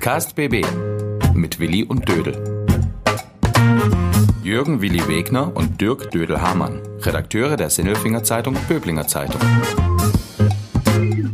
[0.00, 0.64] Podcast BB
[1.34, 2.64] mit Willi und Dödel.
[4.42, 9.42] Jürgen Willi Wegner und Dirk Dödel-Hamann, Redakteure der Sinnelfinger Zeitung Böblinger Zeitung.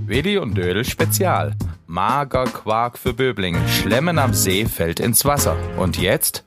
[0.06, 1.54] Willi und Dödel Spezial.
[1.86, 3.56] Mager Quark für Böbling.
[3.68, 5.56] Schlemmen am See fällt ins Wasser.
[5.76, 6.42] Und jetzt?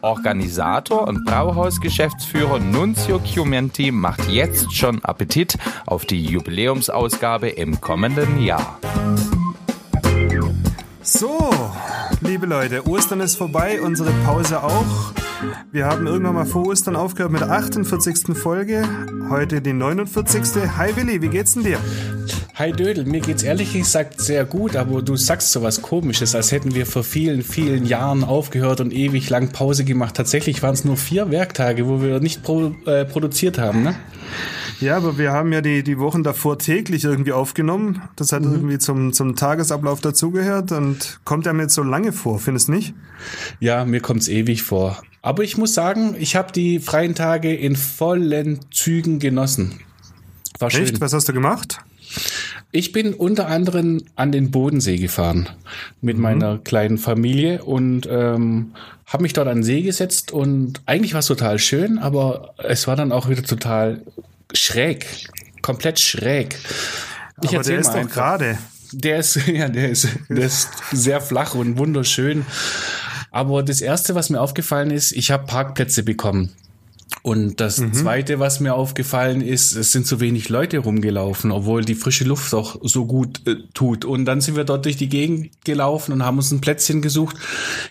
[0.00, 5.56] Organisator und Brauhausgeschäftsführer Nunzio Chiumenti macht jetzt schon Appetit
[5.86, 8.80] auf die Jubiläumsausgabe im kommenden Jahr.
[12.42, 15.12] Liebe Leute, Ostern ist vorbei, unsere Pause auch.
[15.70, 18.36] Wir haben irgendwann mal vor Ostern aufgehört mit der 48.
[18.36, 18.82] Folge.
[19.30, 20.42] Heute die 49.
[20.76, 21.78] Hi Willi, wie geht's denn dir?
[22.56, 26.50] Hi Dödel, mir geht's ehrlich gesagt sehr gut, aber du sagst so was komisches, als
[26.50, 30.16] hätten wir vor vielen, vielen Jahren aufgehört und ewig lang Pause gemacht.
[30.16, 33.94] Tatsächlich waren es nur vier Werktage, wo wir nicht pro, äh, produziert haben, ne?
[34.82, 38.02] Ja, aber wir haben ja die, die Wochen davor täglich irgendwie aufgenommen.
[38.16, 38.52] Das hat mhm.
[38.52, 42.72] irgendwie zum, zum Tagesablauf dazugehört und kommt ja mir jetzt so lange vor, findest du
[42.72, 42.92] nicht?
[43.60, 45.00] Ja, mir kommt's ewig vor.
[45.22, 49.78] Aber ich muss sagen, ich habe die freien Tage in vollen Zügen genossen.
[50.58, 50.82] War schön.
[50.82, 51.00] Echt?
[51.00, 51.78] Was hast du gemacht?
[52.72, 55.48] Ich bin unter anderem an den Bodensee gefahren
[56.00, 56.22] mit mhm.
[56.22, 58.72] meiner kleinen Familie und ähm,
[59.06, 62.88] habe mich dort an den See gesetzt und eigentlich war es total schön, aber es
[62.88, 64.02] war dann auch wieder total
[64.54, 65.06] schräg,
[65.62, 66.56] komplett schräg.
[67.42, 68.58] Ich aber der ist doch gerade.
[68.92, 72.44] Der ist, ja, der ist, der ist sehr flach und wunderschön.
[73.30, 76.52] Aber das erste, was mir aufgefallen ist, ich habe Parkplätze bekommen.
[77.22, 77.92] Und das mhm.
[77.92, 82.52] Zweite, was mir aufgefallen ist, es sind so wenig Leute rumgelaufen, obwohl die frische Luft
[82.52, 84.04] auch so gut äh, tut.
[84.04, 87.36] Und dann sind wir dort durch die Gegend gelaufen und haben uns ein Plätzchen gesucht.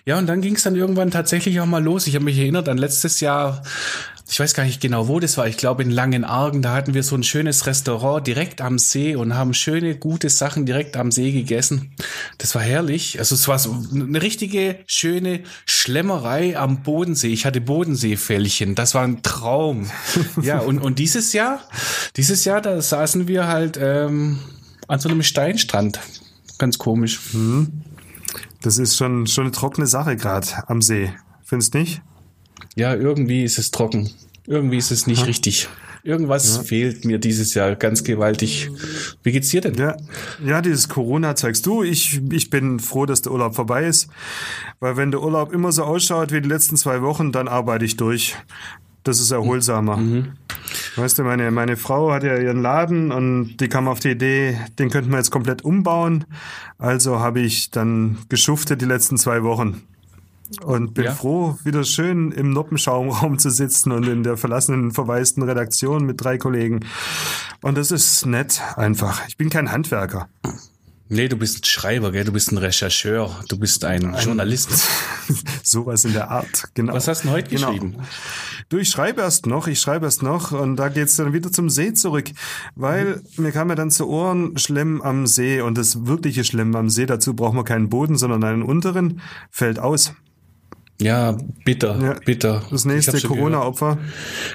[0.04, 2.06] Ja, und dann ging es dann irgendwann tatsächlich auch mal los.
[2.06, 3.62] Ich habe mich erinnert an letztes Jahr
[4.32, 5.46] ich weiß gar nicht genau, wo das war.
[5.46, 9.34] Ich glaube in Langenargen, da hatten wir so ein schönes Restaurant direkt am See und
[9.34, 11.92] haben schöne, gute Sachen direkt am See gegessen.
[12.38, 13.18] Das war herrlich.
[13.18, 17.28] Also es war so eine richtige, schöne Schlemmerei am Bodensee.
[17.28, 18.74] Ich hatte Bodenseefällchen.
[18.74, 19.90] Das war ein Traum.
[20.40, 21.60] ja, und, und dieses Jahr,
[22.16, 24.38] dieses Jahr, da saßen wir halt ähm,
[24.88, 26.00] an so einem Steinstrand.
[26.56, 27.20] Ganz komisch.
[27.34, 27.82] Mhm.
[28.62, 31.12] Das ist schon, schon eine trockene Sache gerade am See.
[31.44, 32.00] Findest du nicht?
[32.76, 34.10] Ja, irgendwie ist es trocken.
[34.46, 35.26] Irgendwie ist es nicht Aha.
[35.26, 35.68] richtig.
[36.04, 36.62] Irgendwas ja.
[36.64, 38.70] fehlt mir dieses Jahr ganz gewaltig.
[39.22, 39.74] Wie geht's dir denn?
[39.74, 39.96] Ja,
[40.44, 41.84] ja dieses Corona zeigst du.
[41.84, 44.08] Ich, ich bin froh, dass der Urlaub vorbei ist.
[44.80, 47.96] Weil wenn der Urlaub immer so ausschaut wie die letzten zwei Wochen, dann arbeite ich
[47.96, 48.34] durch.
[49.04, 49.96] Das ist erholsamer.
[49.96, 50.32] Mhm.
[50.96, 54.58] Weißt du, meine, meine Frau hat ja ihren Laden und die kam auf die Idee,
[54.78, 56.24] den könnten wir jetzt komplett umbauen.
[56.78, 59.82] Also habe ich dann geschuftet die letzten zwei Wochen
[60.62, 61.12] und bin ja.
[61.12, 66.38] froh, wieder schön im Noppenschaumraum zu sitzen und in der verlassenen, verwaisten Redaktion mit drei
[66.38, 66.80] Kollegen.
[67.62, 69.26] Und das ist nett einfach.
[69.28, 70.28] Ich bin kein Handwerker.
[71.12, 72.24] Nee, du bist ein Schreiber, gell?
[72.24, 74.70] Du bist ein Rechercheur, du bist ein, ein Journalist.
[75.62, 76.94] Sowas in der Art, genau.
[76.94, 77.66] Was hast du heute genau.
[77.66, 77.96] geschrieben?
[78.70, 81.68] Du, ich schreibe erst noch, ich schreibe erst noch und da geht's dann wieder zum
[81.68, 82.30] See zurück,
[82.76, 83.42] weil mhm.
[83.42, 87.04] mir kam ja dann zu Ohren Schlemm am See und das wirkliche Schlemm am See,
[87.04, 89.20] dazu braucht man keinen Boden, sondern einen unteren,
[89.50, 90.14] fällt aus.
[91.02, 92.62] Ja, bitter, ja, bitter.
[92.70, 93.98] Das nächste Corona-Opfer.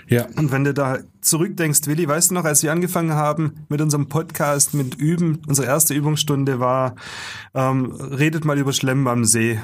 [0.08, 0.28] Ja.
[0.38, 4.08] Und wenn du da zurückdenkst, Willi, weißt du noch, als wir angefangen haben mit unserem
[4.08, 6.96] Podcast, mit Üben, unsere erste Übungsstunde war,
[7.54, 9.60] ähm, redet mal über Schlemmen am See.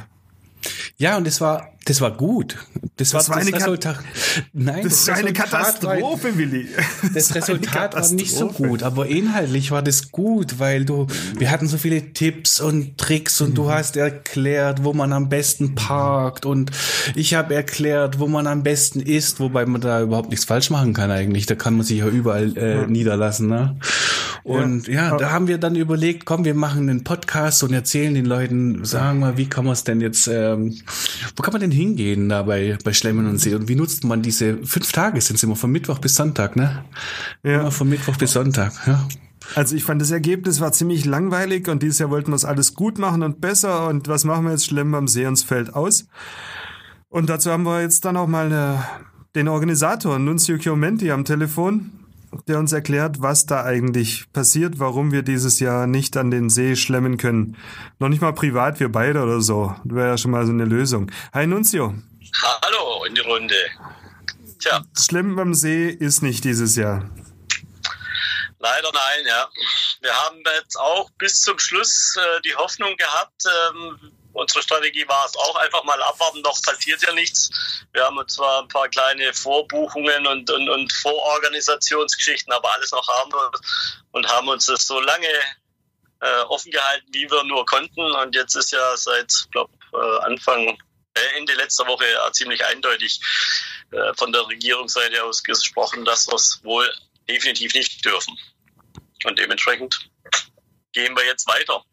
[0.97, 2.57] Ja, und es war das war gut.
[2.95, 3.99] Das, das war, war das Resultat.
[4.53, 6.67] Nein, das, das war eine Katastrophe, war, Willi.
[7.01, 11.07] Das, das Resultat war nicht so gut, aber inhaltlich war das gut, weil du,
[11.37, 13.55] wir hatten so viele Tipps und Tricks und mhm.
[13.55, 16.71] du hast erklärt, wo man am besten parkt und
[17.15, 20.93] ich habe erklärt, wo man am besten isst, wobei man da überhaupt nichts falsch machen
[20.93, 21.47] kann eigentlich.
[21.47, 22.87] Da kann man sich ja überall äh, ja.
[22.87, 23.49] niederlassen.
[23.49, 23.77] Ne?
[24.43, 25.09] Und ja.
[25.09, 28.83] ja, da haben wir dann überlegt, komm, wir machen einen Podcast und erzählen den Leuten,
[28.83, 30.77] sagen wir, wie kann man es denn jetzt, ähm,
[31.35, 33.53] wo kann man denn hingehen da bei, bei Schlemmen und See?
[33.55, 35.19] Und wie nutzt man diese fünf Tage?
[35.21, 36.83] Sind es immer von Mittwoch bis Sonntag, ne?
[37.43, 37.61] Ja.
[37.61, 39.07] Immer von Mittwoch bis Sonntag, ja.
[39.55, 42.75] Also ich fand das Ergebnis war ziemlich langweilig und dieses Jahr wollten wir es alles
[42.75, 44.65] gut machen und besser und was machen wir jetzt?
[44.65, 46.07] Schlemmen am See uns fällt aus.
[47.09, 48.83] Und dazu haben wir jetzt dann auch mal eine,
[49.35, 51.91] den Organisator Nunzio Chiomenti am Telefon
[52.47, 56.75] der uns erklärt, was da eigentlich passiert, warum wir dieses Jahr nicht an den See
[56.75, 57.57] schlemmen können.
[57.99, 59.75] Noch nicht mal privat, wir beide oder so.
[59.83, 61.11] Das wäre ja schon mal so eine Lösung.
[61.33, 61.93] Hi Nunzio.
[62.61, 63.55] Hallo in die Runde.
[64.59, 64.81] Tja.
[64.97, 67.09] Schlemmen am See ist nicht dieses Jahr.
[68.59, 69.49] Leider nein, ja.
[70.01, 75.25] Wir haben jetzt auch bis zum Schluss äh, die Hoffnung gehabt, ähm, unsere Strategie war
[75.25, 77.49] es auch einfach mal abwarten, noch passiert ja nichts.
[77.93, 83.61] Wir haben zwar ein paar kleine Vorbuchungen und, und, und Vororganisationsgeschichten, aber alles noch harmlos
[84.11, 85.27] und haben uns das so lange
[86.19, 88.01] äh, offen gehalten, wie wir nur konnten.
[88.01, 90.77] Und jetzt ist ja seit, glaube äh, Anfang,
[91.15, 93.19] äh, Ende letzter Woche ja ziemlich eindeutig
[93.91, 96.89] äh, von der Regierungsseite aus gesprochen, dass wir es wohl
[97.29, 98.37] definitiv nicht dürfen.
[99.25, 100.09] Und dementsprechend
[100.91, 101.83] gehen wir jetzt weiter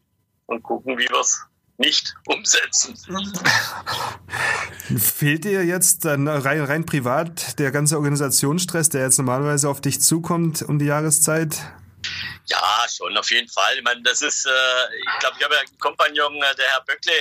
[0.47, 1.41] und gucken, wie wir es
[1.81, 2.97] nicht umsetzen.
[4.97, 9.99] Fehlt dir jetzt dann rein, rein privat der ganze Organisationsstress, der jetzt normalerweise auf dich
[9.99, 11.57] zukommt um die Jahreszeit?
[12.45, 13.75] Ja, schon, auf jeden Fall.
[13.77, 14.49] Ich meine, das ist, äh,
[14.97, 17.13] ich glaube, ich habe ja einen Kompagnon, äh, der Herr Böckle,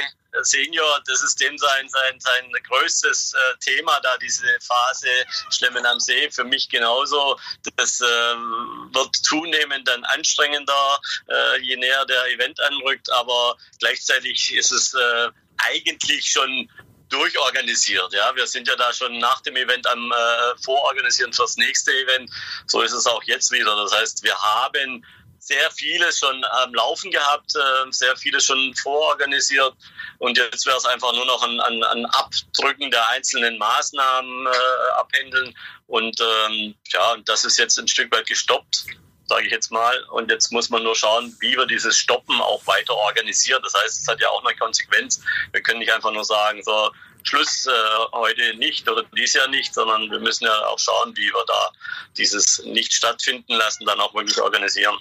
[0.43, 5.09] Senior, das ist dem sein, sein, sein größtes äh, Thema da, diese Phase
[5.51, 6.31] Schlemmen am See.
[6.31, 7.39] Für mich genauso.
[7.77, 14.73] Das äh, wird zunehmend dann anstrengender, äh, je näher der Event anrückt, aber gleichzeitig ist
[14.73, 15.29] es äh,
[15.59, 16.71] eigentlich schon
[17.11, 18.13] durchorganisiert.
[18.13, 22.31] Ja, wir sind ja da schon nach dem Event am äh, Vororganisieren fürs nächste Event.
[22.67, 23.75] So ist es auch jetzt wieder.
[23.77, 25.05] Das heißt, wir haben
[25.41, 29.75] sehr vieles schon am Laufen gehabt, äh, sehr vieles schon vororganisiert
[30.19, 34.91] und jetzt wäre es einfach nur noch ein, ein, ein Abdrücken der einzelnen Maßnahmen äh,
[34.99, 35.57] abhändeln
[35.87, 38.85] und ähm, ja, das ist jetzt ein Stück weit gestoppt
[39.31, 39.97] sage ich jetzt mal.
[40.11, 43.63] Und jetzt muss man nur schauen, wie wir dieses Stoppen auch weiter organisieren.
[43.63, 45.23] Das heißt, es hat ja auch eine Konsequenz.
[45.53, 46.91] Wir können nicht einfach nur sagen, so,
[47.23, 47.71] Schluss äh,
[48.13, 51.71] heute nicht oder dies Jahr nicht, sondern wir müssen ja auch schauen, wie wir da
[52.17, 54.99] dieses nicht stattfinden lassen, dann auch wirklich organisieren.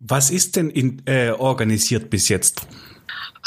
[0.00, 2.62] Was ist denn in, äh, organisiert bis jetzt?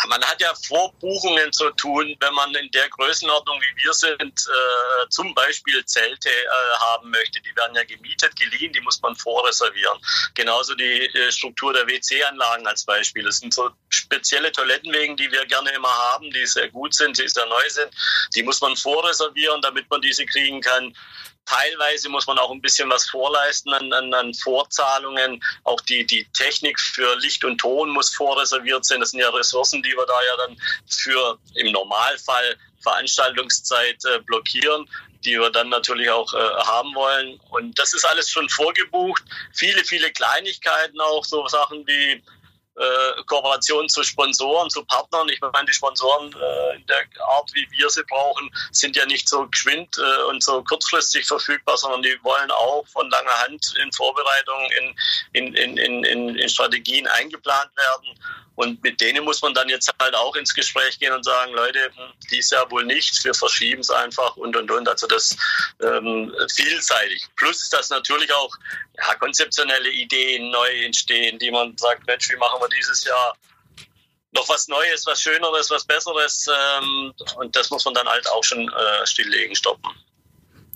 [0.08, 5.10] Man hat ja Vorbuchungen zu tun, wenn man in der Größenordnung, wie wir sind, äh,
[5.10, 7.40] zum Beispiel Zelte äh, haben möchte.
[7.42, 10.00] Die werden ja gemietet, geliehen, die muss man vorreservieren.
[10.34, 13.24] Genauso die äh, Struktur der WC-Anlagen als Beispiel.
[13.24, 17.28] Das sind so spezielle Toilettenwegen, die wir gerne immer haben, die sehr gut sind, die
[17.28, 17.92] sehr neu sind.
[18.36, 20.94] Die muss man vorreservieren, damit man diese kriegen kann.
[21.46, 25.44] Teilweise muss man auch ein bisschen was vorleisten an, an, an Vorzahlungen.
[25.64, 29.00] Auch die, die Technik für Licht und Ton muss vorreserviert sein.
[29.00, 30.58] Das sind ja Ressourcen, die wir da ja dann
[30.88, 34.88] für im Normalfall Veranstaltungszeit äh, blockieren
[35.24, 37.40] die wir dann natürlich auch äh, haben wollen.
[37.50, 39.24] Und das ist alles schon vorgebucht.
[39.54, 42.24] Viele, viele Kleinigkeiten auch, so Sachen wie
[42.76, 45.30] äh, Kooperation zu Sponsoren, zu Partnern.
[45.30, 49.28] Ich meine, die Sponsoren äh, in der Art, wie wir sie brauchen, sind ja nicht
[49.28, 53.92] so geschwind äh, und so kurzfristig verfügbar, sondern die wollen auch von langer Hand in
[53.92, 54.72] Vorbereitungen,
[55.34, 58.20] in, in, in, in, in Strategien eingeplant werden.
[58.56, 61.86] Und mit denen muss man dann jetzt halt auch ins Gespräch gehen und sagen, Leute,
[61.96, 64.88] hm, dies Jahr wohl nicht, wir verschieben es einfach und und und.
[64.88, 65.36] Also das
[65.82, 67.26] ähm, vielseitig.
[67.38, 68.54] Plus, dass natürlich auch
[68.98, 73.36] ja, konzeptionelle Ideen neu entstehen, die man sagt, Mensch, wie machen wir dieses Jahr
[74.34, 76.48] noch was Neues, was Schöneres, was Besseres.
[76.48, 79.92] Ähm, und das muss man dann halt auch schon äh, stilllegen, stoppen.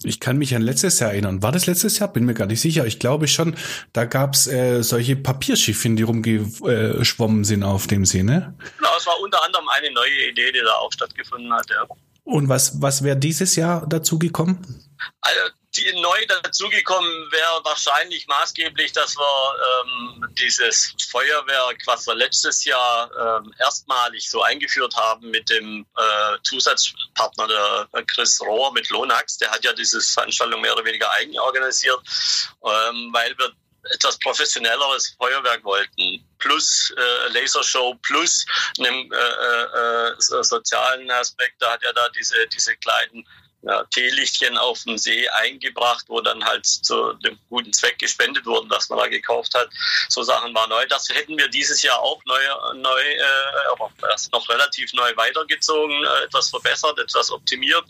[0.05, 1.41] Ich kann mich an letztes Jahr erinnern.
[1.41, 2.11] War das letztes Jahr?
[2.11, 2.85] Bin mir gar nicht sicher.
[2.85, 3.55] Ich glaube schon.
[3.93, 8.53] Da gab's äh, solche Papierschiffchen, die rumgeschwommen sind auf dem See, ne?
[8.77, 11.85] Genau, es war unter anderem eine neue Idee, die da auch stattgefunden hat, ja.
[12.23, 14.59] Und was, was wäre dieses Jahr dazu gekommen?
[15.21, 15.39] Also,
[15.77, 23.09] die neu dazugekommen wäre wahrscheinlich maßgeblich, dass wir ähm, dieses Feuerwerk, was wir letztes Jahr
[23.19, 29.51] ähm, erstmalig so eingeführt haben mit dem äh, Zusatzpartner der Chris Rohr mit Lonax, der
[29.51, 31.99] hat ja diese Veranstaltung mehr oder weniger eigen organisiert,
[32.63, 33.51] ähm, weil wir
[33.93, 38.45] etwas professionelleres Feuerwerk wollten, plus äh, Lasershow, plus
[38.79, 41.55] einem äh, äh, äh sozialen Aspekt.
[41.59, 43.27] Da hat ja da diese, diese kleinen
[43.65, 48.69] ja, Teelichtchen auf dem See eingebracht, wo dann halt zu dem guten Zweck gespendet wurden,
[48.69, 49.69] was man da gekauft hat.
[50.09, 50.85] So Sachen war neu.
[50.87, 52.41] Das hätten wir dieses Jahr auch neu,
[52.75, 57.85] neu äh, erst noch relativ neu weitergezogen, äh, etwas verbessert, etwas optimiert.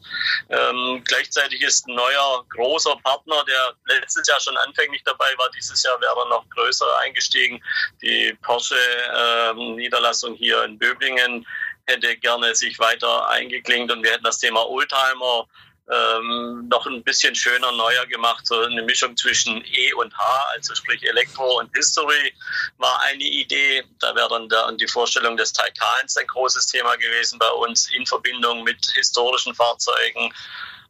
[0.49, 5.83] Ähm, gleichzeitig ist ein neuer großer Partner, der letztes Jahr schon anfänglich dabei war, dieses
[5.83, 7.61] Jahr wäre er noch größer eingestiegen.
[8.01, 8.77] Die Porsche
[9.13, 11.45] ähm, Niederlassung hier in Böblingen
[11.87, 15.47] hätte gerne sich weiter eingeklingt und wir hätten das Thema Oldtimer
[15.91, 18.47] ähm, noch ein bisschen schöner, neuer gemacht.
[18.47, 22.33] So eine Mischung zwischen E und H, also sprich Elektro und History
[22.77, 23.83] war eine Idee.
[23.99, 28.05] Da wäre dann der, die Vorstellung des Taikans ein großes Thema gewesen bei uns in
[28.05, 30.33] Verbindung mit historischen Fahrzeugen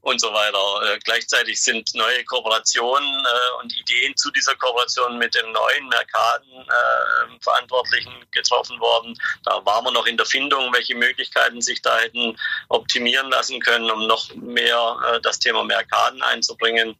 [0.05, 0.93] und so weiter.
[0.93, 8.13] Äh, gleichzeitig sind neue Kooperationen äh, und Ideen zu dieser Kooperation mit dem neuen Mercaden-Verantwortlichen
[8.21, 9.17] äh, getroffen worden.
[9.43, 12.37] Da waren wir noch in der Findung, welche Möglichkeiten sich da hätten
[12.69, 16.95] optimieren lassen können, um noch mehr äh, das Thema Mercaden einzubringen.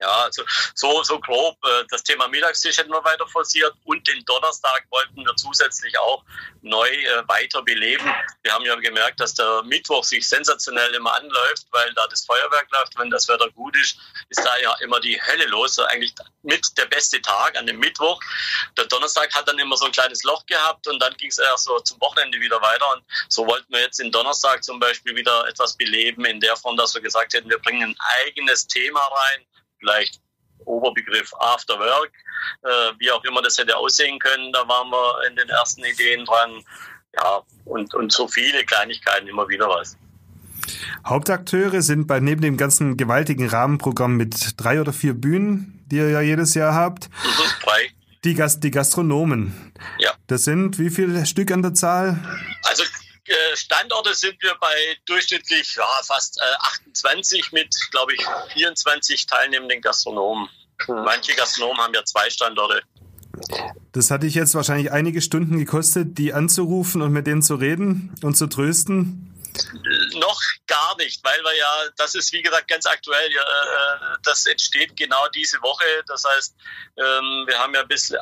[0.00, 1.56] Ja, also so, so grob.
[1.64, 6.24] Äh, das Thema Mittagstisch hätten wir weiter forciert und den Donnerstag wollten wir zusätzlich auch
[6.62, 8.04] neu äh, weiter beleben.
[8.42, 12.68] Wir haben ja gemerkt, dass der Mittwoch sich sensationell immer anläuft, weil da das Feuerwerk
[12.70, 12.98] läuft.
[12.98, 15.78] Wenn das Wetter gut ist, ist da ja immer die Hölle los.
[15.80, 18.20] Eigentlich mit der beste Tag an dem Mittwoch.
[18.76, 21.64] Der Donnerstag hat dann immer so ein kleines Loch gehabt und dann ging es erst
[21.64, 22.92] so zum Wochenende wieder weiter.
[22.92, 26.76] Und so wollten wir jetzt den Donnerstag zum Beispiel wieder etwas beleben in der Form,
[26.76, 29.44] dass wir gesagt hätten, wir bringen ein eigenes Thema rein
[29.78, 30.20] vielleicht
[30.64, 32.12] Oberbegriff After Work,
[32.62, 34.52] äh, wie auch immer das hätte aussehen können.
[34.52, 36.62] Da waren wir in den ersten Ideen dran.
[37.16, 39.96] Ja, und, und so viele Kleinigkeiten immer wieder was.
[41.06, 46.10] Hauptakteure sind bei neben dem ganzen gewaltigen Rahmenprogramm mit drei oder vier Bühnen, die ihr
[46.10, 47.08] ja jedes Jahr habt.
[47.08, 47.90] Mhm, drei.
[48.24, 49.72] Die, Gast, die Gastronomen.
[49.98, 50.12] Ja.
[50.26, 52.18] Das sind wie viele Stück an der Zahl?
[52.64, 52.84] Also
[53.54, 56.56] Standorte sind wir bei durchschnittlich ja, fast äh,
[56.86, 60.48] 28 mit, glaube ich, 24 teilnehmenden Gastronomen.
[60.86, 61.04] Hm.
[61.04, 62.82] Manche Gastronomen haben ja zwei Standorte.
[63.92, 68.14] Das hatte ich jetzt wahrscheinlich einige Stunden gekostet, die anzurufen und mit denen zu reden
[68.22, 69.37] und zu trösten.
[70.14, 74.96] Noch gar nicht, weil wir ja, das ist wie gesagt ganz aktuell, äh, das entsteht
[74.96, 75.84] genau diese Woche.
[76.06, 76.54] Das heißt,
[76.96, 78.14] ähm, wir haben ja bis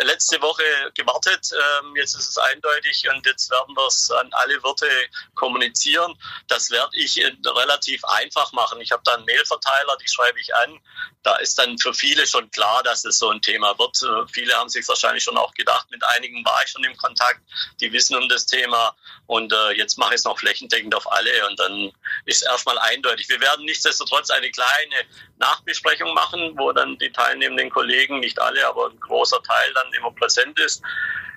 [0.00, 4.62] letzte Woche gewartet, ähm, jetzt ist es eindeutig und jetzt werden wir es an alle
[4.62, 4.88] Wirte
[5.34, 6.14] kommunizieren.
[6.48, 8.80] Das werde ich relativ einfach machen.
[8.80, 10.80] Ich habe da einen Mailverteiler, die schreibe ich an.
[11.22, 14.02] Da ist dann für viele schon klar, dass es so ein Thema wird.
[14.02, 15.86] Äh, viele haben sich wahrscheinlich schon auch gedacht.
[15.90, 17.40] Mit einigen war ich schon im Kontakt,
[17.80, 18.96] die wissen um das Thema
[19.26, 21.92] und äh, jetzt mache ich es noch flächendeckend auf alle und dann
[22.24, 23.28] ist erstmal eindeutig.
[23.28, 25.06] Wir werden nichtsdestotrotz eine kleine
[25.38, 30.12] Nachbesprechung machen, wo dann die teilnehmenden Kollegen, nicht alle, aber ein großer Teil dann immer
[30.12, 30.82] präsent ist,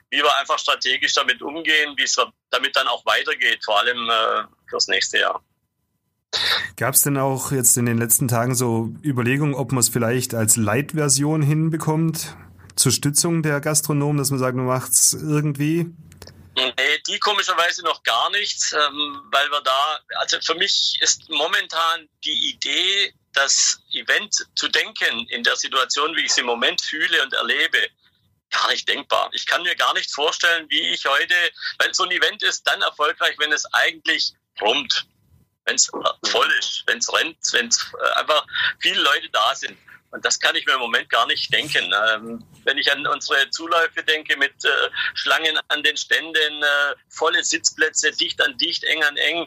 [0.10, 2.16] wie wir einfach strategisch damit umgehen, wie es
[2.50, 5.44] damit dann auch weitergeht, vor allem äh, fürs nächste Jahr.
[6.78, 10.34] Gab es denn auch jetzt in den letzten Tagen so Überlegungen, ob man es vielleicht
[10.34, 12.36] als Light-Version hinbekommt,
[12.76, 15.94] zur Stützung der Gastronomen, dass man sagt, man macht es irgendwie?
[16.56, 22.08] Nee, die komischerweise noch gar nichts, ähm, weil wir da, also für mich ist momentan
[22.24, 27.22] die Idee, das Event zu denken in der Situation, wie ich es im Moment fühle
[27.24, 27.90] und erlebe,
[28.52, 29.30] gar nicht denkbar.
[29.34, 31.36] Ich kann mir gar nicht vorstellen, wie ich heute,
[31.80, 35.06] weil so ein Event ist dann erfolgreich, wenn es eigentlich brummt,
[35.66, 35.92] wenn es
[36.26, 38.46] voll ist, wenn es rennt, wenn es äh, einfach
[38.80, 39.78] viele Leute da sind.
[40.16, 41.94] Und das kann ich mir im Moment gar nicht denken.
[42.08, 44.70] Ähm, wenn ich an unsere Zuläufe denke mit äh,
[45.14, 49.46] Schlangen an den Ständen, äh, volle Sitzplätze, dicht an dicht, eng an eng,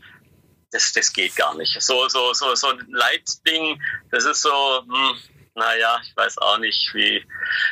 [0.71, 1.81] das, das geht gar nicht.
[1.81, 5.19] So, so, so, so ein Leitding, das ist so, hm,
[5.55, 7.27] naja, ich weiß auch nicht, wie.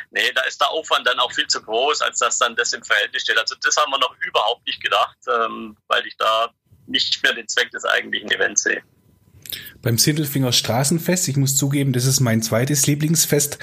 [0.09, 2.83] Nee, da ist der Aufwand dann auch viel zu groß, als dass dann das im
[2.83, 3.37] Verhältnis steht.
[3.37, 6.51] Also das haben wir noch überhaupt nicht gedacht, ähm, weil ich da
[6.87, 8.81] nicht mehr den Zweck des eigentlichen Events sehe
[9.81, 13.59] beim Sindelfinger Straßenfest, ich muss zugeben, das ist mein zweites Lieblingsfest,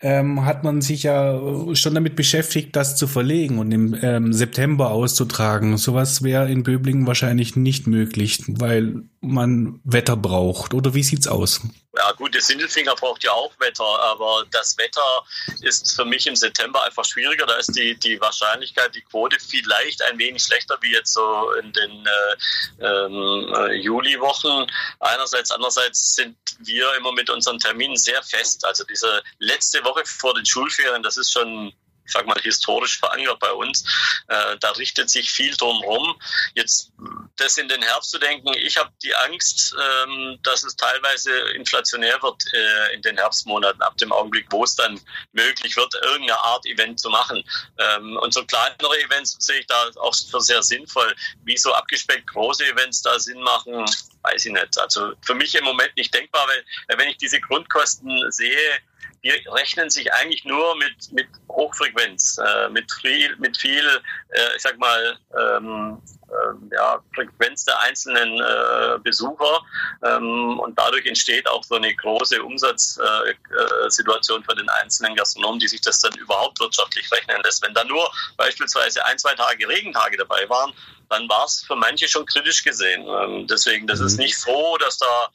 [0.00, 1.40] ähm, hat man sich ja
[1.74, 5.78] schon damit beschäftigt, das zu verlegen und im ähm, September auszutragen.
[5.78, 10.74] Sowas wäre in Böblingen wahrscheinlich nicht möglich, weil man Wetter braucht.
[10.74, 11.62] Oder wie sieht's aus?
[12.04, 15.24] Ja gut, der Sindelfinger braucht ja auch Wetter, aber das Wetter
[15.62, 17.46] ist für mich im September einfach schwieriger.
[17.46, 21.72] Da ist die, die Wahrscheinlichkeit, die Quote vielleicht ein wenig schlechter wie jetzt so in
[21.72, 24.70] den äh, ähm, äh, Juliwochen.
[25.00, 28.66] Einerseits, andererseits sind wir immer mit unseren Terminen sehr fest.
[28.66, 31.72] Also diese letzte Woche vor den Schulferien, das ist schon
[32.04, 33.84] ich sag mal, historisch verankert bei uns.
[34.28, 36.20] Äh, da richtet sich viel drum rum.
[36.54, 36.92] Jetzt
[37.36, 42.22] das in den Herbst zu denken, ich habe die Angst, ähm, dass es teilweise inflationär
[42.22, 45.00] wird äh, in den Herbstmonaten, ab dem Augenblick, wo es dann
[45.32, 47.44] möglich wird, irgendeine Art Event zu machen.
[47.78, 51.14] Ähm, und so kleinere Events sehe ich da auch für sehr sinnvoll.
[51.44, 53.84] Wie so abgespeckt große Events da Sinn machen,
[54.24, 54.78] weiß ich nicht.
[54.78, 58.78] Also für mich im Moment nicht denkbar, weil wenn ich diese Grundkosten sehe,
[59.22, 63.84] die rechnen sich eigentlich nur mit, mit Hochfrequenz, äh, mit viel, mit viel
[64.30, 66.23] äh, ich sag mal, ähm, äh,
[66.72, 69.62] ja, Frequenz der einzelnen äh, Besucher.
[70.02, 75.68] Ähm, und dadurch entsteht auch so eine große Umsatzsituation äh, für den einzelnen Gastronomen, die
[75.68, 77.62] sich das dann überhaupt wirtschaftlich rechnen lässt.
[77.62, 80.72] Wenn da nur beispielsweise ein, zwei Tage Regentage dabei waren,
[81.10, 83.06] dann war es für manche schon kritisch gesehen.
[83.06, 84.24] Ähm, deswegen, das ist mhm.
[84.24, 85.28] nicht so, dass da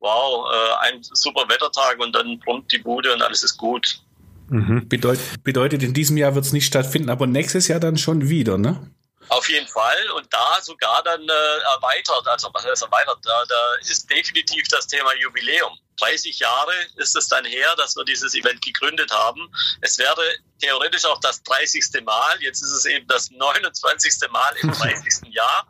[0.00, 4.00] wow, äh, ein super Wettertag und dann brummt die Bude und alles ist gut.
[4.48, 4.88] Mhm.
[4.88, 8.58] Bedeut, bedeutet, in diesem Jahr wird es nicht stattfinden, aber nächstes Jahr dann schon wieder,
[8.58, 8.90] ne?
[9.28, 13.74] Auf jeden Fall und da sogar dann äh, erweitert, also was heißt erweitert, da, da
[13.80, 15.78] ist definitiv das Thema Jubiläum.
[15.98, 19.50] 30 Jahre ist es dann her, dass wir dieses Event gegründet haben.
[19.80, 20.22] Es wäre
[20.60, 22.04] theoretisch auch das 30.
[22.04, 22.40] Mal.
[22.40, 24.30] Jetzt ist es eben das 29.
[24.30, 25.32] Mal im 30.
[25.32, 25.66] Jahr.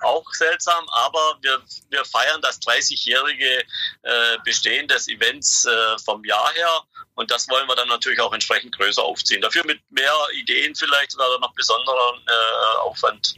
[0.00, 3.64] Auch seltsam, aber wir, wir feiern das 30-jährige
[4.02, 6.82] äh, Bestehen des Events äh, vom Jahr her.
[7.18, 9.40] Und das wollen wir dann natürlich auch entsprechend größer aufziehen.
[9.40, 13.34] Dafür mit mehr Ideen vielleicht oder noch besonderen äh, Aufwand.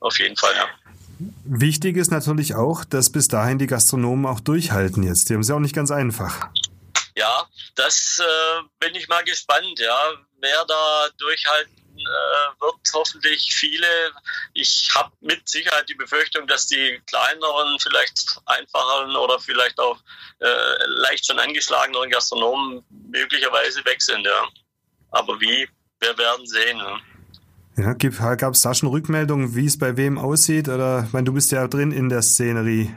[0.00, 0.68] Auf jeden Fall, ja.
[1.44, 5.30] Wichtig ist natürlich auch, dass bis dahin die Gastronomen auch durchhalten jetzt.
[5.30, 6.48] Die haben es ja auch nicht ganz einfach.
[7.16, 13.86] Ja, das äh, bin ich mal gespannt, ja, wer da durchhalten äh, wird, hoffentlich viele.
[14.52, 19.98] Ich habe mit Sicherheit die Befürchtung, dass die kleineren, vielleicht einfacheren oder vielleicht auch
[20.40, 24.48] äh, leicht schon angeschlageneren Gastronomen möglicherweise weg sind, ja.
[25.10, 25.68] Aber wie,
[26.00, 26.78] wir werden sehen.
[26.78, 27.00] Ja.
[27.76, 27.92] Ja,
[28.36, 30.68] gab es da schon Rückmeldungen, wie es bei wem aussieht?
[30.68, 32.94] Oder, ich meine, du bist ja drin in der Szenerie.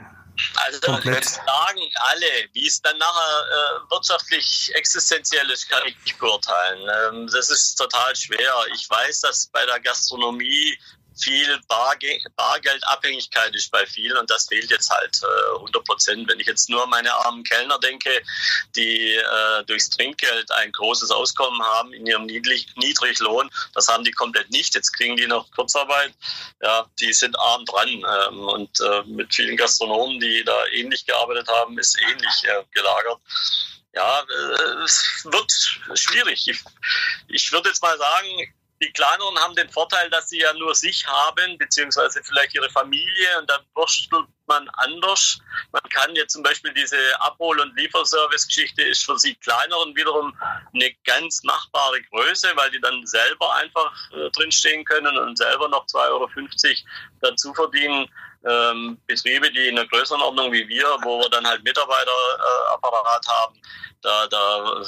[0.55, 1.25] Also Komplett.
[1.25, 6.89] sagen alle, wie es dann nachher äh, wirtschaftlich existenziell ist, kann ich nicht beurteilen.
[7.09, 8.53] Ähm, das ist total schwer.
[8.73, 10.77] Ich weiß, dass bei der Gastronomie
[11.19, 16.29] viel Barge Bargeldabhängigkeit ist bei vielen und das fehlt jetzt halt äh, 100 Prozent.
[16.29, 18.09] Wenn ich jetzt nur an meine armen Kellner denke,
[18.75, 24.11] die äh, durchs Trinkgeld ein großes Auskommen haben in ihrem Niedrig Niedriglohn, das haben die
[24.11, 24.75] komplett nicht.
[24.75, 26.13] Jetzt kriegen die noch Kurzarbeit.
[26.61, 31.47] Ja, die sind arm dran ähm, und äh, mit vielen Gastronomen, die da ähnlich gearbeitet
[31.47, 33.19] haben, ist ähnlich äh, gelagert
[33.97, 35.51] ja, äh, es wird
[35.97, 36.47] schwierig.
[36.47, 36.63] Ich,
[37.27, 41.05] ich würde jetzt mal sagen, die Kleineren haben den Vorteil, dass sie ja nur sich
[41.07, 45.39] haben, beziehungsweise vielleicht ihre Familie und dann wurstelt man anders.
[45.71, 50.33] Man kann jetzt zum Beispiel diese Abhol- und Lieferservice-Geschichte ist für sie Kleineren wiederum
[50.73, 55.85] eine ganz machbare Größe, weil die dann selber einfach äh, drinstehen können und selber noch
[55.87, 56.29] 2,50 Euro
[57.21, 58.07] dazu verdienen.
[58.45, 63.29] Ähm, Betriebe, die in einer größeren Ordnung wie wir, wo wir dann halt Mitarbeiterapparat äh,
[63.29, 63.61] haben,
[64.01, 64.83] da, da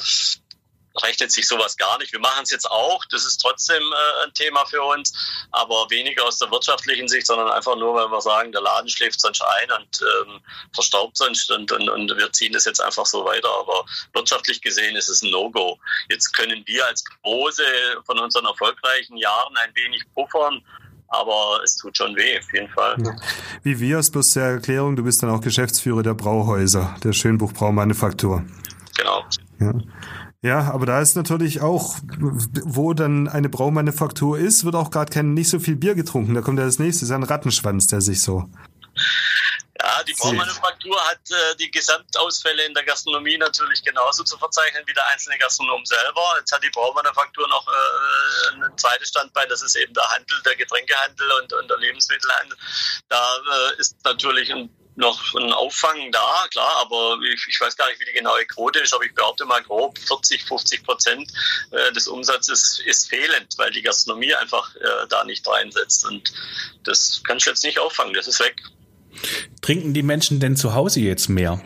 [1.02, 2.12] rechnet sich sowas gar nicht.
[2.12, 5.12] Wir machen es jetzt auch, das ist trotzdem äh, ein Thema für uns,
[5.52, 9.20] aber weniger aus der wirtschaftlichen Sicht, sondern einfach nur, weil wir sagen, der Laden schläft
[9.20, 10.40] sonst ein und ähm,
[10.74, 13.50] verstaubt sonst und, und, und wir ziehen das jetzt einfach so weiter.
[13.60, 15.78] Aber wirtschaftlich gesehen ist es ein No-Go.
[16.08, 17.62] Jetzt können wir als Große
[18.04, 20.64] von unseren erfolgreichen Jahren ein wenig puffern,
[21.08, 22.96] aber es tut schon weh, auf jeden Fall.
[23.62, 27.52] Wie wir, es bloß zur Erklärung, du bist dann auch Geschäftsführer der Brauhäuser, der Schönbuch
[27.52, 28.44] Braumanufaktur.
[28.96, 29.24] Genau.
[29.58, 29.72] Ja.
[30.42, 31.96] Ja, aber da ist natürlich auch,
[32.64, 36.32] wo dann eine Braumanufaktur ist, wird auch gerade kein nicht so viel Bier getrunken.
[36.32, 38.48] Da kommt ja das nächste, ist ein Rattenschwanz, der sich so.
[39.82, 44.94] Ja, die Braumanufaktur hat äh, die Gesamtausfälle in der Gastronomie natürlich genauso zu verzeichnen wie
[44.94, 46.22] der einzelne Gastronom selber.
[46.38, 50.56] Jetzt hat die Braumanufaktur noch äh, ein zweites Standbein, das ist eben der Handel, der
[50.56, 52.56] Getränkehandel und, und der Lebensmittelhandel.
[53.08, 57.88] Da äh, ist natürlich ein noch ein Auffangen da, klar, aber ich, ich, weiß gar
[57.88, 61.32] nicht, wie die genaue Quote ist, aber ich behaupte mal grob 40, 50 Prozent
[61.70, 66.04] äh, des Umsatzes ist fehlend, weil die Gastronomie einfach äh, da nicht reinsetzt.
[66.06, 66.32] Und
[66.84, 68.56] das kannst du jetzt nicht auffangen, das ist weg.
[69.62, 71.62] Trinken die Menschen denn zu Hause jetzt mehr?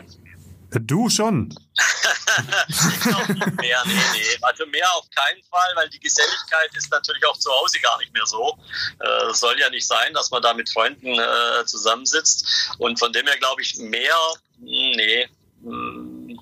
[0.81, 1.49] Du schon.
[3.61, 4.37] mehr, nee, nee.
[4.41, 8.13] Also mehr auf keinen Fall, weil die Geselligkeit ist natürlich auch zu Hause gar nicht
[8.13, 8.57] mehr so.
[8.99, 12.75] Äh, soll ja nicht sein, dass man da mit Freunden äh, zusammensitzt.
[12.77, 14.17] Und von dem her glaube ich mehr,
[14.59, 15.29] nee.
[15.63, 16.39] Hm,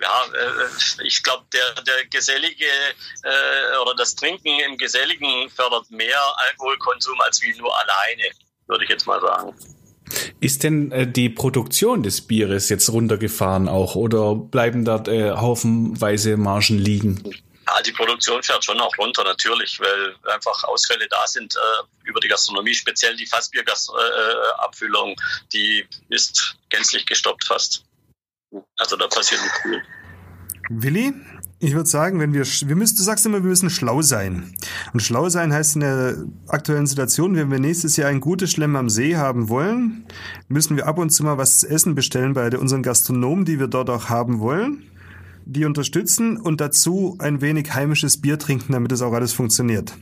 [0.00, 2.66] ja, äh, ich glaube, der, der gesellige
[3.22, 8.30] äh, oder das Trinken im Geselligen fördert mehr Alkoholkonsum als wie nur alleine,
[8.66, 9.54] würde ich jetzt mal sagen.
[10.40, 16.36] Ist denn äh, die Produktion des Bieres jetzt runtergefahren auch oder bleiben dort äh, haufenweise
[16.36, 17.22] Margen liegen?
[17.66, 22.20] Ja, die Produktion fährt schon auch runter, natürlich, weil einfach Ausfälle da sind äh, über
[22.20, 25.16] die Gastronomie, speziell die Fassbierabfüllung, äh,
[25.52, 27.84] die ist gänzlich gestoppt fast.
[28.76, 29.82] Also da passiert nicht viel.
[30.68, 31.12] Willi,
[31.58, 34.52] ich würde sagen, wenn wir, wir müssen, du sagst immer, wir müssen schlau sein.
[34.92, 38.74] Und schlau sein heißt in der aktuellen Situation, wenn wir nächstes Jahr ein gutes Schlemm
[38.76, 40.04] am See haben wollen,
[40.48, 43.68] müssen wir ab und zu mal was zu essen bestellen bei unseren Gastronomen, die wir
[43.68, 44.82] dort auch haben wollen,
[45.44, 49.96] die unterstützen und dazu ein wenig heimisches Bier trinken, damit es auch alles funktioniert.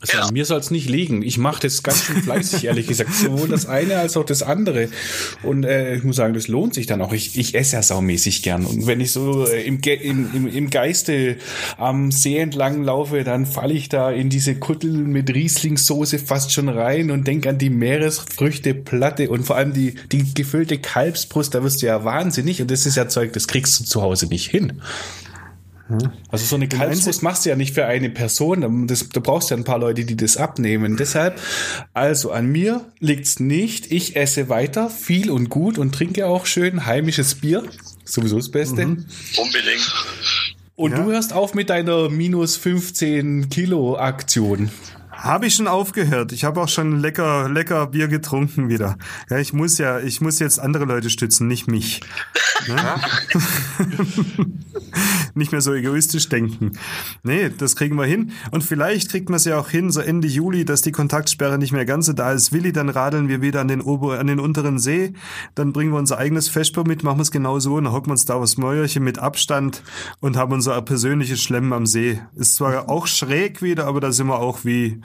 [0.00, 0.30] Also ja.
[0.30, 1.22] Mir soll es nicht liegen.
[1.22, 3.12] Ich mache das ganz schön fleißig, ehrlich gesagt.
[3.12, 4.88] Sowohl das eine als auch das andere.
[5.42, 7.12] Und äh, ich muss sagen, das lohnt sich dann auch.
[7.12, 8.64] Ich, ich esse ja saumäßig gern.
[8.64, 11.36] Und wenn ich so äh, im, im, im, im Geiste
[11.76, 16.68] am See entlang laufe, dann falle ich da in diese Kuttel mit Rieslingssoße fast schon
[16.68, 21.54] rein und denke an die Meeresfrüchteplatte und vor allem die, die gefüllte Kalbsbrust.
[21.54, 22.62] Da wirst du ja wahnsinnig.
[22.62, 24.80] Und das ist ja Zeug, das kriegst du zu Hause nicht hin.
[26.30, 29.56] Also so eine Kalbswurst machst du ja nicht für eine Person, das, du brauchst ja
[29.56, 30.96] ein paar Leute, die das abnehmen.
[30.96, 31.40] Deshalb,
[31.94, 33.90] also an mir liegt's nicht.
[33.90, 37.64] Ich esse weiter, viel und gut und trinke auch schön heimisches Bier.
[38.04, 38.86] Sowieso das Beste.
[38.86, 39.06] Mhm.
[39.36, 39.92] Unbedingt.
[40.76, 40.98] Und ja.
[40.98, 44.70] du hörst auf mit deiner minus 15 Kilo Aktion.
[45.10, 46.30] Habe ich schon aufgehört.
[46.30, 48.96] Ich habe auch schon lecker, lecker Bier getrunken wieder.
[49.28, 52.00] Ja, ich muss ja, ich muss jetzt andere Leute stützen, nicht mich.
[52.68, 52.76] Ne?
[55.34, 56.72] nicht mehr so egoistisch denken.
[57.22, 58.32] Nee, das kriegen wir hin.
[58.50, 61.72] Und vielleicht kriegt man es ja auch hin, so Ende Juli, dass die Kontaktsperre nicht
[61.72, 62.52] mehr ganz so da ist.
[62.52, 65.12] Willi, dann radeln wir wieder an den, Ober an den unteren See.
[65.54, 67.76] Dann bringen wir unser eigenes Vesper mit, machen wir es genau so.
[67.76, 69.82] Und dann hocken wir uns da aufs Mäuerchen mit Abstand
[70.20, 72.20] und haben unser persönliches Schlemmen am See.
[72.36, 75.00] Ist zwar auch schräg wieder, aber da sind wir auch wie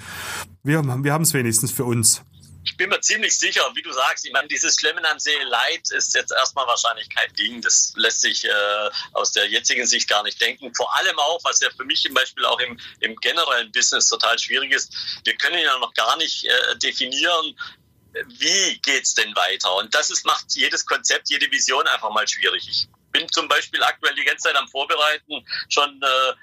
[0.63, 2.23] wir, wir haben es wenigstens für uns.
[2.65, 5.91] Ich bin mir ziemlich sicher, wie du sagst, ich meine, dieses Schlemmen am See Leid
[5.91, 7.61] ist jetzt erstmal wahrscheinlich kein Ding.
[7.61, 10.73] Das lässt sich äh, aus der jetzigen Sicht gar nicht denken.
[10.73, 14.39] Vor allem auch, was ja für mich zum Beispiel auch im, im generellen Business total
[14.39, 14.93] schwierig ist,
[15.25, 17.55] wir können ja noch gar nicht äh, definieren,
[18.27, 19.75] wie geht's denn weiter?
[19.75, 22.67] Und das ist, macht jedes Konzept, jede Vision einfach mal schwierig.
[22.69, 26.33] Ich bin zum Beispiel aktuell die ganze Zeit am Vorbereiten, schon äh,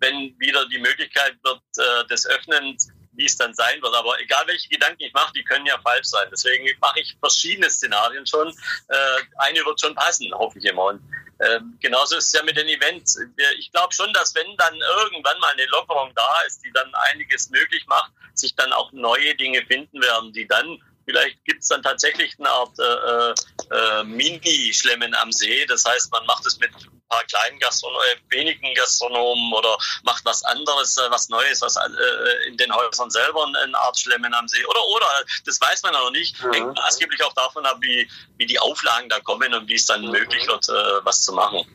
[0.00, 2.88] wenn wieder die Möglichkeit wird äh, des Öffnens
[3.18, 3.94] wie es dann sein wird.
[3.94, 6.28] Aber egal welche Gedanken ich mache, die können ja falsch sein.
[6.30, 8.48] Deswegen mache ich verschiedene Szenarien schon.
[8.48, 10.84] Äh, eine wird schon passen, hoffe ich immer.
[10.84, 11.02] Und
[11.38, 13.20] äh, genauso ist es ja mit den Events.
[13.58, 17.50] Ich glaube schon, dass wenn dann irgendwann mal eine Lockerung da ist, die dann einiges
[17.50, 21.82] möglich macht, sich dann auch neue Dinge finden werden, die dann Vielleicht gibt es dann
[21.82, 23.30] tatsächlich eine Art äh,
[23.74, 25.64] äh, Mini-Schlemmen am See.
[25.64, 30.22] Das heißt, man macht es mit ein paar kleinen Gastronomen, äh, wenigen Gastronomen oder macht
[30.26, 34.46] was anderes, äh, was Neues, was äh, in den Häusern selber eine Art Schlemmen am
[34.48, 34.62] See.
[34.66, 35.06] Oder, oder,
[35.46, 36.44] das weiß man noch nicht.
[36.44, 36.52] Mhm.
[36.52, 40.02] Hängt maßgeblich auch davon ab, wie, wie die Auflagen da kommen und wie es dann
[40.02, 40.10] mhm.
[40.10, 40.72] möglich wird, äh,
[41.04, 41.66] was zu machen.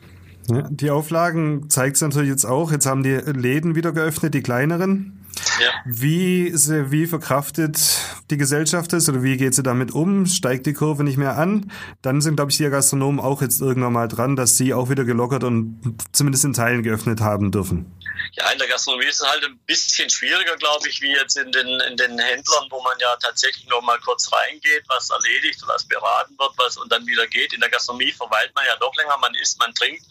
[0.48, 2.70] Ja, die Auflagen zeigt es natürlich jetzt auch.
[2.70, 5.26] Jetzt haben die Läden wieder geöffnet, die kleineren.
[5.60, 5.70] Ja.
[5.84, 7.98] Wie, wie verkraftet
[8.34, 10.26] die Gesellschaft das oder wie geht sie damit um?
[10.26, 11.70] Steigt die Kurve nicht mehr an?
[12.02, 15.04] Dann sind, glaube ich, die Gastronomen auch jetzt irgendwann mal dran, dass sie auch wieder
[15.04, 17.86] gelockert und zumindest in Teilen geöffnet haben dürfen.
[18.32, 21.52] Ja, in der Gastronomie ist es halt ein bisschen schwieriger, glaube ich, wie jetzt in
[21.52, 25.84] den, in den Händlern, wo man ja tatsächlich noch mal kurz reingeht, was erledigt, was
[25.84, 27.52] beraten wird, was und dann wieder geht.
[27.52, 30.02] In der Gastronomie verweilt man ja doch länger, man isst, man trinkt.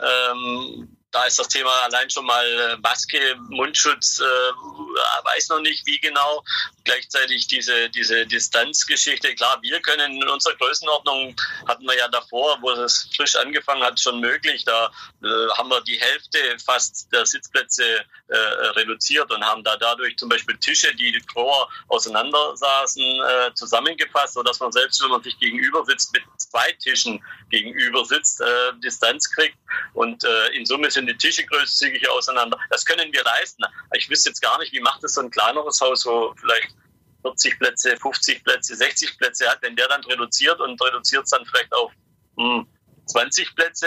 [0.00, 5.86] Ähm, da ist das Thema allein schon mal äh, Maske, Mundschutz, äh, weiß noch nicht
[5.86, 6.44] wie genau.
[6.84, 9.34] Gleichzeitig diese, diese Distanzgeschichte.
[9.34, 11.34] Klar, wir können in unserer Größenordnung,
[11.66, 14.64] hatten wir ja davor, wo es frisch angefangen hat, schon möglich.
[14.64, 14.90] Da
[15.22, 15.26] äh,
[15.56, 17.84] haben wir die Hälfte fast der Sitzplätze
[18.28, 18.36] äh,
[18.76, 24.60] reduziert und haben da dadurch zum Beispiel Tische, die Chlor auseinander saßen, äh, zusammengefasst, sodass
[24.60, 29.56] man selbst, wenn man sich gegenüber sitzt, mit zwei Tischen gegenüber sitzt, äh, Distanz kriegt.
[29.94, 32.58] Und äh, in Summe sind die Tische großzügig auseinander.
[32.70, 33.64] Das können wir leisten.
[33.94, 36.74] Ich wüsste jetzt gar nicht, wie macht das so ein kleineres Haus, wo vielleicht
[37.22, 41.44] 40 Plätze, 50 Plätze, 60 Plätze hat, wenn der dann reduziert und reduziert es dann
[41.46, 41.92] vielleicht auf
[42.36, 42.66] hm,
[43.06, 43.86] 20 Plätze.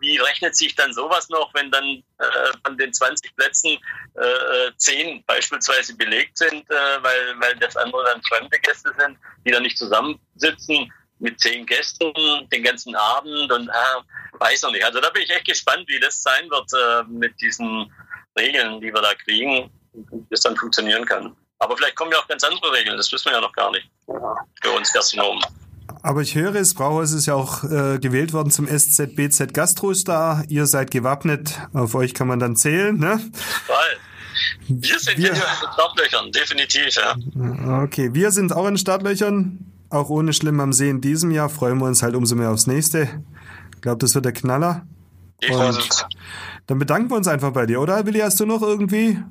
[0.00, 1.84] Wie rechnet sich dann sowas noch, wenn dann
[2.18, 3.76] äh, von den 20 Plätzen
[4.14, 9.50] äh, 10 beispielsweise belegt sind, äh, weil, weil das andere dann fremde Gäste sind, die
[9.50, 10.92] dann nicht zusammensitzen?
[11.18, 12.12] mit zehn Gästen
[12.52, 14.84] den ganzen Abend und äh, weiß noch nicht.
[14.84, 17.92] Also da bin ich echt gespannt, wie das sein wird äh, mit diesen
[18.38, 21.36] Regeln, die wir da kriegen, wie das dann funktionieren kann.
[21.64, 23.88] Aber vielleicht kommen ja auch ganz andere Regeln, das wissen wir ja noch gar nicht
[24.62, 25.42] für uns Gastronomen.
[26.02, 30.44] Aber ich höre, das Brauhaus ist ja auch äh, gewählt worden zum SZBZ Gastrostar.
[30.48, 33.18] Ihr seid gewappnet, auf euch kann man dann zählen, ne?
[33.66, 33.96] Weil
[34.68, 37.82] wir sind wir, in den Startlöchern, definitiv, ja.
[37.82, 41.78] Okay, wir sind auch in Startlöchern auch ohne Schlimm am See in diesem Jahr freuen
[41.78, 43.08] wir uns halt umso mehr aufs nächste.
[43.74, 44.86] Ich glaube, das wird der Knaller.
[45.48, 46.06] Und
[46.66, 48.04] dann bedanken wir uns einfach bei dir, oder?
[48.04, 49.22] Willi, hast du noch irgendwie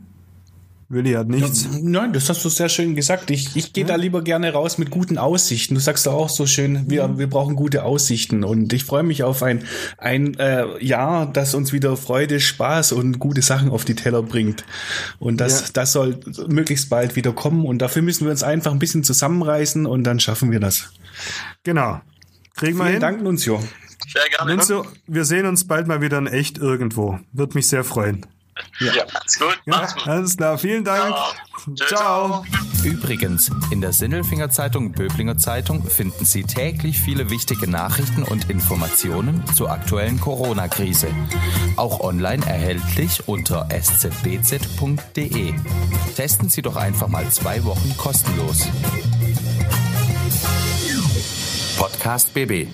[0.89, 1.63] Willi hat nichts.
[1.63, 3.31] Ja, nein, das hast du sehr schön gesagt.
[3.31, 3.89] Ich, ich gehe ja.
[3.89, 5.75] da lieber gerne raus mit guten Aussichten.
[5.75, 8.43] Du sagst doch auch so schön, wir, wir brauchen gute Aussichten.
[8.43, 9.63] Und ich freue mich auf ein,
[9.97, 14.65] ein äh, Jahr, das uns wieder Freude, Spaß und gute Sachen auf die Teller bringt.
[15.19, 15.67] Und das, ja.
[15.73, 17.65] das soll möglichst bald wieder kommen.
[17.65, 20.91] Und dafür müssen wir uns einfach ein bisschen zusammenreißen und dann schaffen wir das.
[21.63, 22.01] Genau.
[22.55, 23.01] Kriegen wir Vielen hin.
[23.01, 23.59] Dank, Nunzio.
[24.11, 24.55] Sehr gerne.
[24.55, 27.19] Nunzio, wir sehen uns bald mal wieder in echt irgendwo.
[27.31, 28.25] Wird mich sehr freuen.
[28.79, 29.03] Ja, ja.
[29.25, 29.59] ist gut.
[29.65, 31.15] Ja, alles klar, vielen Dank.
[31.75, 31.87] Ciao.
[31.87, 32.45] Ciao.
[32.83, 39.43] Übrigens, in der Sinnelfinger Zeitung Böblinger Zeitung finden Sie täglich viele wichtige Nachrichten und Informationen
[39.55, 41.07] zur aktuellen Corona-Krise.
[41.77, 45.53] Auch online erhältlich unter szbz.de.
[46.15, 48.67] Testen Sie doch einfach mal zwei Wochen kostenlos.
[51.77, 52.67] Podcast BB.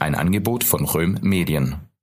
[0.00, 1.93] Ein Angebot von Röhm Medien.